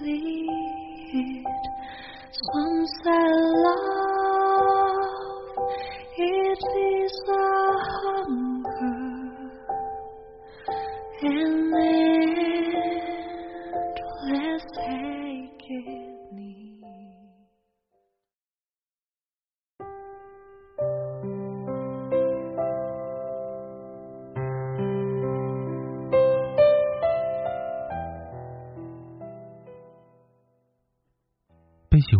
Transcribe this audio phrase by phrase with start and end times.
[0.00, 0.08] Some
[3.04, 3.24] say
[3.64, 4.96] love,
[6.16, 6.64] it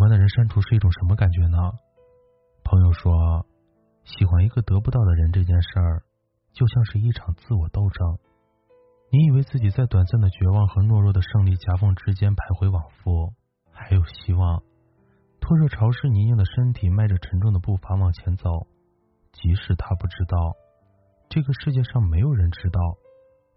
[0.01, 1.57] 喜欢的人删除是一种什么感觉呢？
[2.63, 3.45] 朋友说，
[4.03, 6.01] 喜欢一个得不到的人这件事儿，
[6.53, 8.17] 就像是一场自我斗争。
[9.11, 13.31] 你以为自己在短暂的绝望和懦弱的胜利夹缝之间徘徊往复，
[13.71, 14.63] 还有希望，
[15.39, 18.65] 拖着潮湿泥泞的身体，迈着沉重的步伐往前走。
[19.31, 20.55] 即使他不知道，
[21.29, 22.79] 这个世界上没有人知道，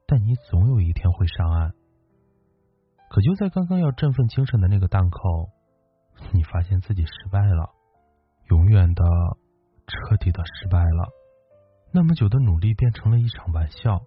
[0.07, 1.73] 但你总有一天会上岸。
[3.09, 5.49] 可就在刚刚要振奋精神的那个档口。
[6.33, 7.71] 你发现自己失败了，
[8.51, 9.05] 永远的、
[9.87, 11.09] 彻底的失败了。
[11.93, 14.03] 那么久的努力变成了一场玩笑，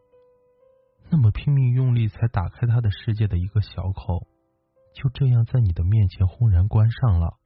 [1.10, 4.28] 那么拼命用力才打开他的世界的一个小口，
[4.94, 7.38] 就这样在你的面前轰然关上了。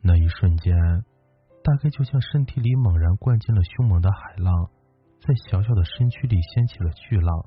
[0.00, 0.74] 那一瞬间，
[1.62, 4.70] 大概就像身体里猛然灌进了凶猛的海浪，
[5.20, 7.44] 在小小的身躯里掀起了巨浪，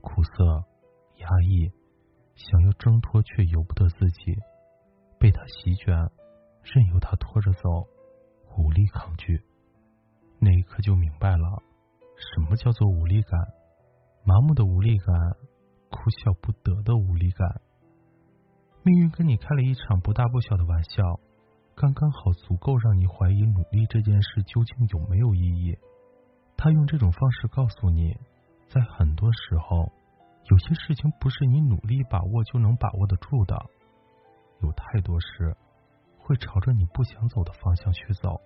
[0.00, 0.64] 苦涩、
[1.18, 1.70] 压抑，
[2.34, 4.36] 想要挣脱却由不得自己。
[5.18, 5.94] 被他席卷，
[6.62, 7.86] 任由他拖着走，
[8.56, 9.42] 无力抗拒。
[10.38, 11.62] 那一刻就明白了，
[12.16, 13.40] 什么叫做无力感？
[14.24, 15.14] 麻木的无力感，
[15.90, 17.60] 哭笑不得的无力感。
[18.82, 21.20] 命运跟你开了一场不大不小的玩笑，
[21.74, 25.76] 刚刚好足够让你怀疑努力这件事究竟有没有意义。
[26.56, 28.16] 他用这种方式告诉你，
[28.68, 29.92] 在很多时候，
[30.50, 33.56] 有些事情不是你努力把握就能把握得住的。
[34.60, 35.56] 有太多事
[36.18, 38.40] 会朝着你不想走的方向去走，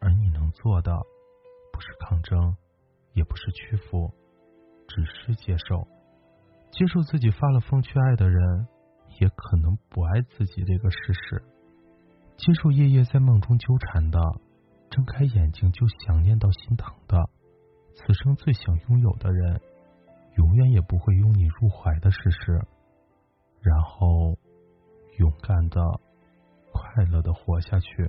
[0.00, 0.94] 而你能做的
[1.72, 2.56] 不是抗争，
[3.14, 4.12] 也不是屈服，
[4.86, 5.88] 只是接受，
[6.70, 8.68] 接受自己发了疯去爱的人，
[9.18, 11.42] 也可能不爱自己这个事实，
[12.36, 14.20] 接受夜夜在梦中纠缠的，
[14.90, 17.18] 睁开眼睛就想念到心疼的，
[17.94, 19.60] 此生最想拥有的人，
[20.36, 22.52] 永远也不会拥你入怀的事实，
[23.62, 24.38] 然后。
[25.18, 25.80] 勇敢的、
[26.72, 28.08] 快乐的活下去，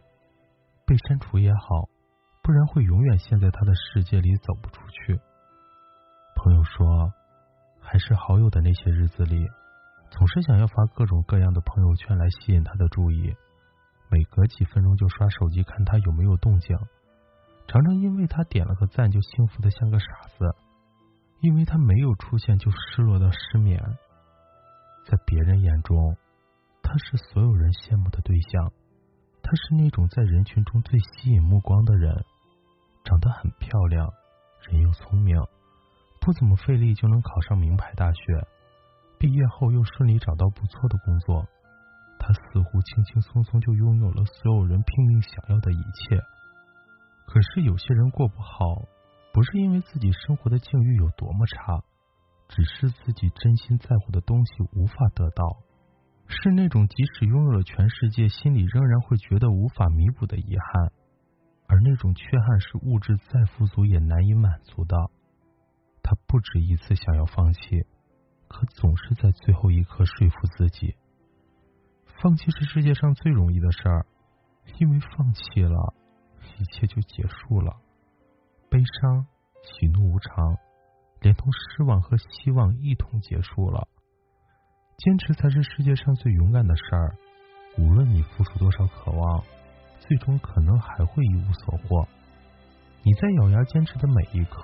[0.85, 1.89] 被删除也好，
[2.43, 5.19] 不然会永远陷在他的世界里走不出去。
[6.35, 7.11] 朋友说，
[7.81, 9.47] 还是好友的那些日子里，
[10.11, 13.35] 总是想要发各种各样的朋友圈来吸引他的注意，
[14.09, 16.77] 每隔几分钟就刷手机看他有没有动静，
[17.67, 20.05] 常常因为他点了个赞就幸福的像个傻
[20.37, 20.45] 子，
[21.41, 23.81] 因为他没有出现就失落到失眠，
[25.05, 26.15] 在别人眼中。
[26.91, 28.73] 他是所有人羡慕的对象，
[29.44, 32.25] 他是那种在人群中最吸引目光的人，
[33.03, 34.11] 长得很漂亮，
[34.67, 35.38] 人又聪明，
[36.19, 38.19] 不怎么费力就能考上名牌大学，
[39.19, 41.45] 毕业后又顺利找到不错的工作，
[42.17, 46.19] 他似乎轻轻松松就拥有了所有人拼命想要的一切。
[47.27, 48.81] 可是有些人过不好，
[49.31, 51.83] 不是因为自己生活的境遇有多么差，
[52.47, 55.69] 只是自己真心在乎的东西无法得到。
[56.31, 60.91] 是那种即使拥有了全世界，心里仍然会觉得无法弥补的遗憾，
[61.67, 64.95] 而那种缺憾是物质再富足也难以满足的。
[66.03, 67.84] 他不止一次想要放弃，
[68.47, 70.95] 可总是在最后一刻说服自己。
[72.21, 74.06] 放弃是世界上最容易的事儿，
[74.77, 75.94] 因为放弃了，
[76.57, 77.75] 一切就结束了。
[78.69, 79.25] 悲伤、
[79.63, 80.57] 喜怒无常，
[81.21, 83.88] 连同失望和希望一同结束了。
[85.00, 87.16] 坚持才是世界上最勇敢的事儿。
[87.78, 89.44] 无论你付出多少渴望，
[90.01, 92.06] 最终可能还会一无所获。
[93.04, 94.60] 你在咬牙坚持的每一刻，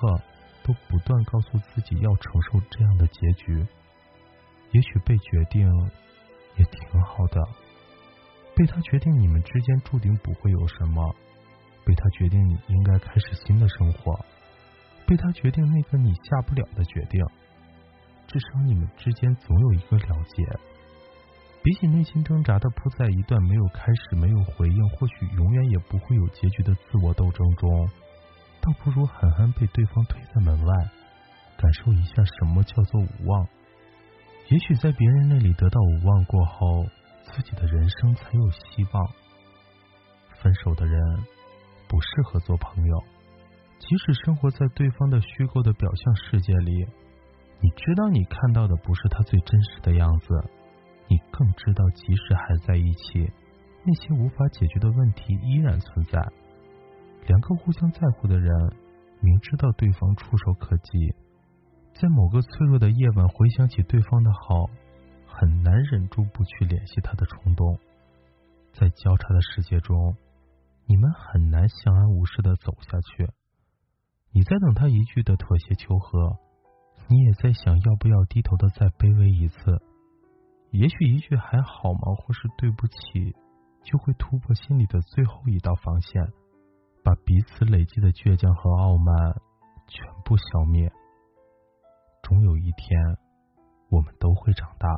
[0.62, 3.66] 都不断告诉自己要承受这样的结局。
[4.72, 5.70] 也许被决定
[6.58, 7.42] 也挺好的。
[8.58, 11.16] 被他决定你们之间注定不会有什么，
[11.86, 14.26] 被他决定你应该开始新的生活，
[15.06, 17.26] 被他决定那个你下不了的决定。
[18.28, 20.44] 至少你们之间总有一个了结，
[21.64, 27.90] 比起内心挣扎的扑在一段没有开始、没有回应，或许永远也不会有结局的自我斗争中，
[28.62, 30.74] 倒不如狠狠被对方推在门外，
[31.58, 33.48] 感受一下什么叫做无望。
[34.50, 36.86] 也许在别人那里得到无望过后，
[37.24, 39.10] 自己的人生才有希望。
[40.42, 41.00] 分手的人
[41.88, 43.04] 不适合做朋友，
[43.80, 46.86] 即使生活在对方的虚构的表象世界里，
[47.62, 50.28] 你知道你看到的不是他最真实的样子。
[51.08, 53.32] 你更知道，即使还在一起，
[53.84, 56.20] 那些无法解决的问题依然存在。
[57.28, 58.52] 两个互相在乎的人，
[59.20, 61.14] 明知道对方触手可及，
[61.94, 64.70] 在某个脆弱的夜晚回想起对方的好，
[65.28, 67.78] 很难忍住不去联系他的冲动。
[68.74, 70.16] 在交叉的世界中，
[70.88, 73.30] 你们很难相安无事的走下去。
[74.32, 76.38] 你在等他一句的妥协求和，
[77.08, 79.82] 你也在想要不要低头的再卑微一次。
[80.72, 83.36] 也许一句还好吗，或是对不起，
[83.84, 86.34] 就会突破心里的最后一道防线，
[87.04, 89.16] 把彼此累积的倔强和傲慢
[89.88, 90.92] 全部消灭。
[92.24, 93.00] 终有一天，
[93.90, 94.90] 我们都会长大，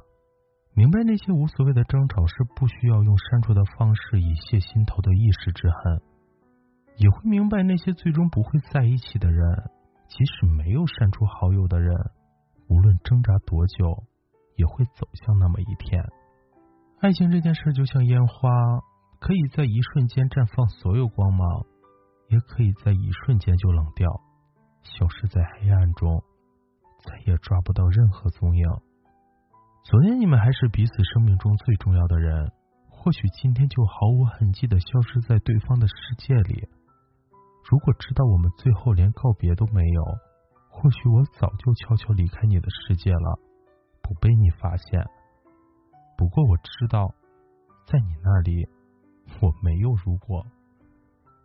[0.73, 6.01] 明白那些无所谓的争吵是不需要用删除的方式以泄心头的一时之恨，
[6.95, 9.69] 也会明白那些最终不会在一起的人，
[10.07, 11.93] 即使没有删除好友的人，
[12.67, 14.03] 无论挣扎多久。
[14.57, 16.03] 也会走向那么一天。
[16.99, 18.49] 爱情这件事就像烟花，
[19.19, 21.63] 可以在一瞬间绽放所有光芒，
[22.29, 24.09] 也可以在一瞬间就冷掉，
[24.81, 26.23] 消失在黑暗中，
[27.05, 28.65] 再也抓不到任何踪影。
[29.83, 32.51] 昨天你们还是彼此生命中最重要的人，
[32.89, 36.67] 或许今天就毫无痕迹的消失在对方的世界里。
[37.69, 40.03] 如果知道我们最后连告别都没有，
[40.69, 43.39] 或许我早就悄悄离开你的世界了。
[44.01, 45.05] 不被你发现。
[46.17, 47.13] 不过我知道，
[47.85, 48.69] 在你那里，
[49.41, 50.45] 我没有如果。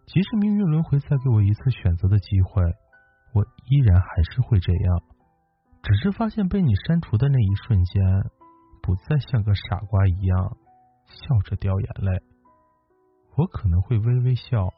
[0.07, 2.63] 即使命运轮回再给我一次选择的机会，
[3.35, 5.03] 我依然还是会这样。
[5.83, 8.01] 只是发现被你删除的那一瞬间，
[8.81, 10.57] 不再像个傻瓜一样
[11.07, 12.23] 笑着掉眼泪。
[13.37, 14.69] 我可能会微微笑，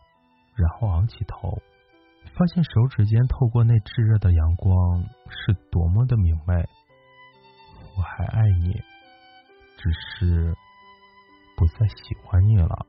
[0.54, 1.58] 然后昂起头，
[2.34, 6.54] 发现手指间透过那炙热的阳光，是多么的明媚。
[7.96, 8.72] 我还爱你，
[9.76, 10.54] 只是
[11.56, 12.86] 不再喜欢你了。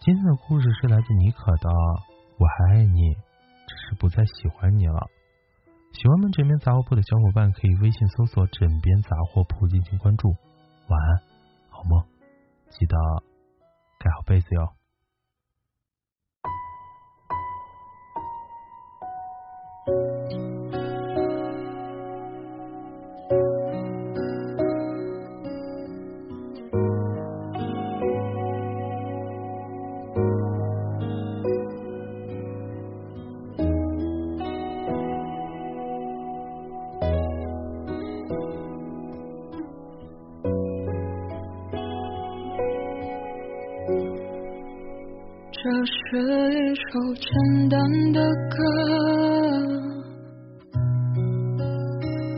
[0.00, 1.68] 今天的故事是来自妮可的
[2.38, 3.14] 《我还爱你，
[3.66, 4.94] 只是不再喜欢你了》。
[5.92, 10.30] 喜欢我们枕边杂货铺的小伙伴，可以微信搜索“枕边杂货铺”进行关注。
[10.88, 11.22] 晚安，
[11.68, 12.04] 好梦，
[12.70, 12.96] 记得
[13.98, 14.79] 盖好被子哟。
[45.62, 45.92] 这是
[46.54, 46.80] 一首
[47.16, 47.28] 简
[47.68, 47.78] 单
[48.14, 48.18] 的
[48.48, 48.56] 歌，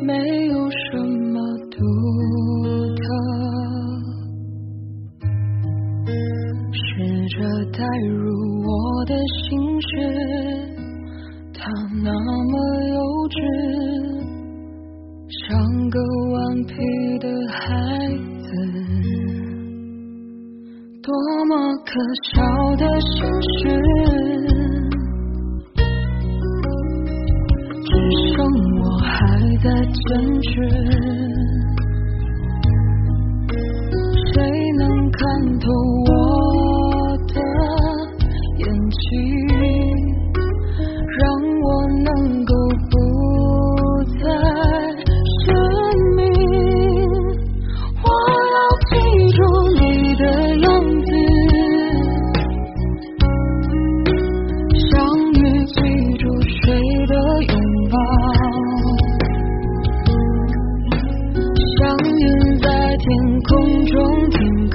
[0.04, 0.12] 没
[0.46, 1.38] 有什么
[1.70, 1.78] 独
[2.96, 3.00] 特。
[6.74, 6.82] 试
[7.28, 7.38] 着
[7.70, 8.18] 带入
[8.64, 8.68] 我
[9.04, 9.46] 的心
[9.82, 9.86] 事，
[11.54, 11.70] 它
[12.02, 12.52] 那么
[12.88, 12.98] 幼
[13.28, 13.38] 稚，
[21.92, 22.00] 可
[22.32, 22.40] 笑
[22.76, 23.68] 的心事，
[27.84, 27.90] 只
[28.32, 28.34] 剩
[28.80, 29.12] 我还
[29.62, 30.00] 在坚
[30.40, 30.50] 持。
[63.44, 64.70] 空中停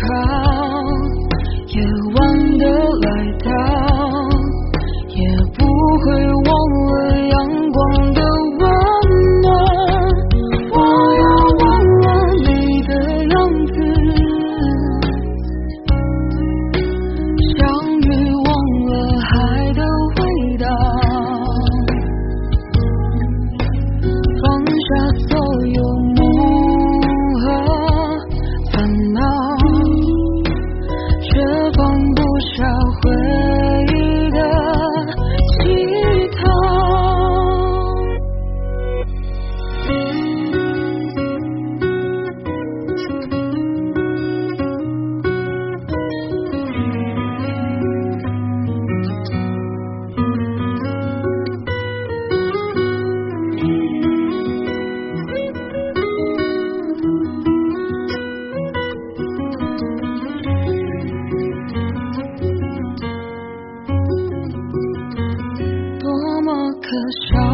[66.88, 66.94] 可
[67.28, 67.47] 笑